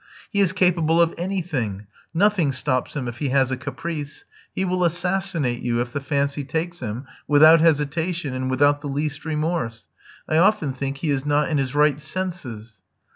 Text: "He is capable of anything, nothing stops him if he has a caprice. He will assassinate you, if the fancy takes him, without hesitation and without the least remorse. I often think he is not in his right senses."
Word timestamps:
"He 0.31 0.39
is 0.39 0.51
capable 0.51 0.99
of 0.99 1.13
anything, 1.15 1.85
nothing 2.11 2.53
stops 2.53 2.95
him 2.95 3.07
if 3.07 3.19
he 3.19 3.29
has 3.29 3.51
a 3.51 3.55
caprice. 3.55 4.25
He 4.51 4.65
will 4.65 4.83
assassinate 4.83 5.61
you, 5.61 5.79
if 5.79 5.93
the 5.93 6.01
fancy 6.01 6.43
takes 6.43 6.79
him, 6.79 7.05
without 7.27 7.61
hesitation 7.61 8.33
and 8.33 8.49
without 8.49 8.81
the 8.81 8.89
least 8.89 9.25
remorse. 9.25 9.85
I 10.27 10.37
often 10.37 10.73
think 10.73 10.97
he 10.97 11.11
is 11.11 11.23
not 11.23 11.49
in 11.49 11.59
his 11.59 11.75
right 11.75 11.99
senses." 12.01 12.81